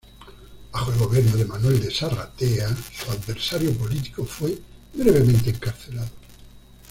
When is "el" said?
0.91-0.97